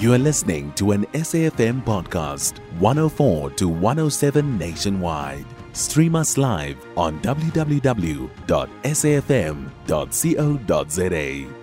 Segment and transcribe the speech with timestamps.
[0.00, 5.44] You are listening to an SAFM podcast, 104 to 107 nationwide.
[5.72, 7.74] Stream us live on www.safm.co.za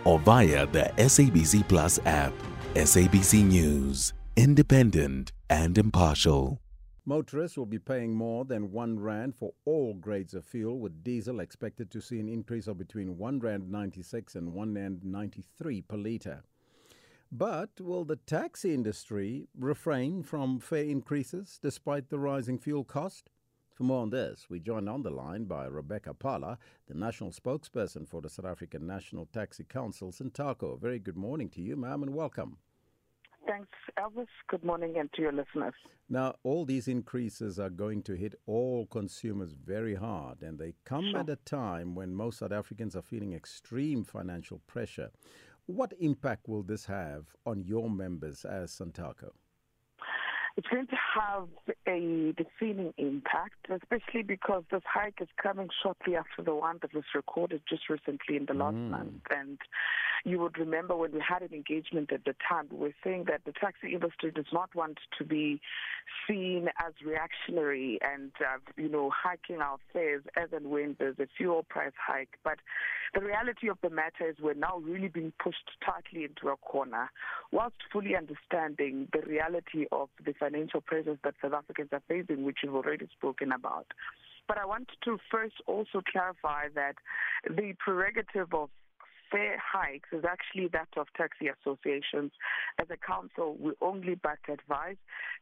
[0.04, 2.34] or via the SABC Plus app.
[2.74, 6.60] SABC News, independent and impartial.
[7.06, 11.40] Motorists will be paying more than one rand for all grades of fuel, with diesel
[11.40, 15.96] expected to see an increase of between one rand 96 and one rand 93 per
[15.96, 16.44] litre.
[17.32, 23.30] But will the taxi industry refrain from fare increases despite the rising fuel cost?
[23.74, 26.58] For more on this, we join on the line by Rebecca Phala,
[26.88, 30.80] the national spokesperson for the South African National Taxi Council, SANTACO.
[30.80, 32.58] Very good morning to you, ma'am, and welcome.
[33.46, 33.68] Thanks,
[34.00, 34.28] Elvis.
[34.48, 35.74] Good morning, and to your listeners.
[36.08, 41.10] Now, all these increases are going to hit all consumers very hard, and they come
[41.12, 41.20] Sure.
[41.20, 45.12] at a time when most South Africans are feeling extreme financial pressure.
[45.68, 49.32] What impact will this have on your members as Santaco?
[50.58, 51.48] It's going to have
[51.88, 57.04] a defeating impact, especially because this hike is coming shortly after the one that was
[57.14, 58.90] recorded just recently in the last Mm.
[58.90, 59.24] month.
[59.30, 59.60] And
[60.24, 63.46] you would remember when we had an engagement at the time, we were saying that
[63.46, 65.62] the taxi industry does not want to be
[66.28, 71.28] seen as reactionary and, uh, you know, hiking our fares as and when there's a
[71.38, 72.38] fuel price hike.
[72.44, 72.60] But
[73.14, 77.12] the reality of the matter is we're now really being pushed tightly into a corner,
[77.52, 82.60] whilst fully understanding the reality of the financial pressures that South Africans are facing, which
[82.64, 83.65] you've already spoken about.
[84.48, 86.96] But I want to first also clarify that
[87.50, 88.70] the prerogative of
[89.32, 92.32] fare hikes is actually that of taxi associations.
[92.80, 94.98] As a council, we only but advise.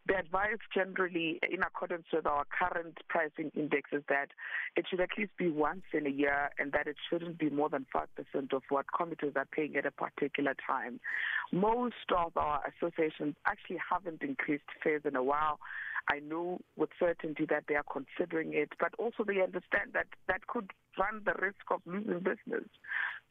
[0.08, 4.30] The advice generally, in accordance with our current pricing index, is that
[4.76, 7.70] it should at least be once in a year and that it shouldn't be more
[7.70, 11.00] than 5% of what commuters are paying at a particular time.
[11.52, 15.60] Most of our associations actually haven't increased fares in a while.
[16.10, 20.48] I know with certainty that they are considering it, but also they understand that that
[20.48, 22.68] could run the risk of losing business.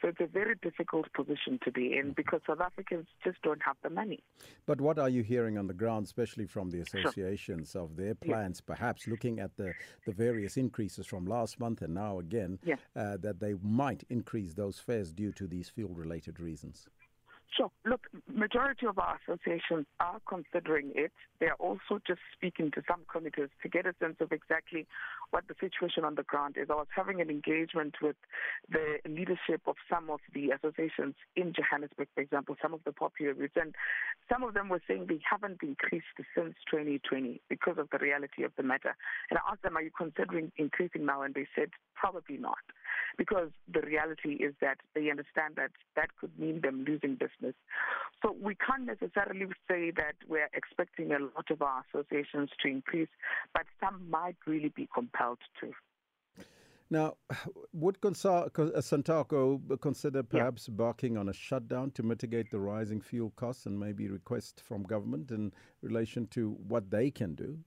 [0.01, 3.77] So it's a very difficult position to be in because South Africans just don't have
[3.83, 4.21] the money.
[4.67, 8.61] But what are you hearing on the ground, especially from the associations of their plans,
[8.61, 9.75] perhaps looking at the,
[10.07, 12.59] the various increases from last month and now again,
[12.97, 16.87] uh, that they might increase those fares due to these fuel related reasons?
[17.55, 17.71] Sure.
[17.85, 21.13] Look, majority of our associations are considering it.
[21.39, 24.87] They are also just speaking to some committees to get a sense of exactly
[25.33, 26.69] what the situation on the ground is.
[26.71, 28.17] I was having an engagement with
[28.71, 33.35] the leadership of some of the associations in Johannesburg, for example, some of the popular
[33.35, 33.75] routes, and
[34.31, 38.53] some of them were saying they haven't increased since 2020 because of the reality of
[38.57, 38.97] the matter.
[39.29, 42.65] And I asked them, "Are you considering increasing now?" And they said, "Probably not."
[43.17, 47.55] Because the reality is that they understand that that could mean them losing business.
[48.23, 53.09] So we can't necessarily say that we're expecting a lot of our associations to increase,
[53.55, 55.73] but some might really be compelled to.
[56.93, 57.17] Now,
[57.73, 63.33] would Consa- uh, Santaco consider perhaps barking on a shutdown to mitigate the rising fuel
[63.35, 67.59] costs and maybe request from government in relation to what they can do?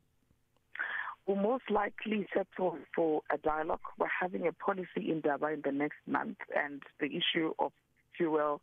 [1.36, 3.80] We'll most likely settle for a dialogue.
[3.98, 7.72] We're having a policy in Durban in the next month, and the issue of
[8.16, 8.62] fuel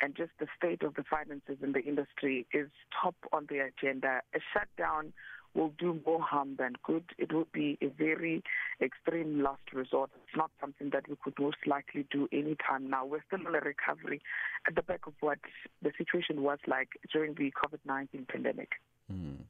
[0.00, 2.68] and just the state of the finances in the industry is
[3.00, 4.20] top on the agenda.
[4.34, 5.12] A shutdown
[5.54, 7.04] will do more harm than good.
[7.18, 8.42] It would be a very
[8.80, 10.10] extreme last resort.
[10.26, 13.06] It's not something that we could most likely do anytime now.
[13.06, 14.20] We're still in a recovery
[14.66, 15.38] at the back of what
[15.82, 18.70] the situation was like during the COVID 19 pandemic.
[19.10, 19.42] Hmm.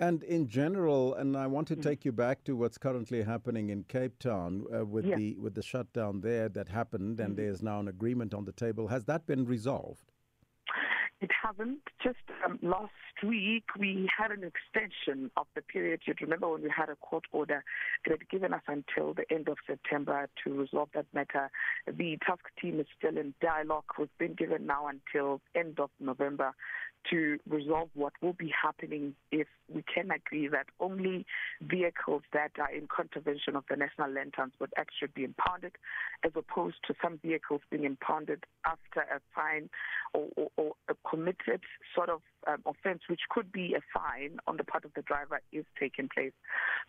[0.00, 3.82] And in general, and I want to take you back to what's currently happening in
[3.84, 5.16] Cape Town uh, with Yeah.
[5.16, 8.86] the with the shutdown there that happened, and there's now an agreement on the table.
[8.88, 10.12] Has that been resolved?
[11.20, 11.80] It hasn't.
[12.00, 12.92] Just um, last
[13.24, 16.02] week, we had an extension of the period.
[16.06, 17.64] You'd remember when we had a court order,
[18.04, 21.50] that had given us until the end of September to resolve that matter.
[21.88, 23.86] The task team is still in dialogue.
[23.98, 26.52] We've been given now until end of November
[27.10, 31.26] to resolve what will be happening if we can agree that only
[31.60, 35.72] vehicles that are in contravention of the National Land Transport Act should be impounded,
[36.24, 39.70] as opposed to some vehicles being impounded after a fine
[40.12, 41.62] or, or, or a committed
[41.94, 45.40] sort of um, offense, which could be a fine on the part of the driver,
[45.52, 46.32] is taking place.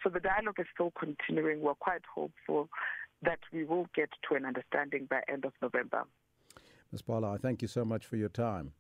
[0.04, 1.62] So the dialogue is still continuing.
[1.62, 2.70] We're quite hopeful
[3.22, 6.04] that we will get to an understanding by end of November.
[6.92, 7.02] Ms.
[7.04, 8.72] Phala, I thank you so much for your time.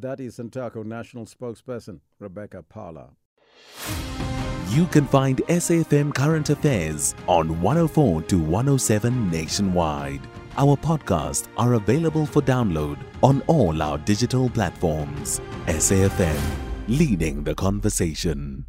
[0.00, 3.10] That is Santaco National Spokesperson Rebecca Phala.
[4.70, 10.22] You can find SAFM Current Affairs on 104 to 107 nationwide.
[10.56, 15.40] Our podcasts are available for download on all our digital platforms.
[15.66, 16.40] SAFM,
[16.88, 18.66] leading the conversation.